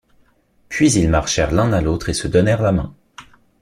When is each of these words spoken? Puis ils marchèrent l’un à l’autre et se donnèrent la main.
Puis 0.67 0.91
ils 0.93 1.07
marchèrent 1.11 1.51
l’un 1.51 1.71
à 1.73 1.79
l’autre 1.81 2.09
et 2.09 2.15
se 2.15 2.27
donnèrent 2.27 2.63
la 2.63 2.71
main. 2.71 2.95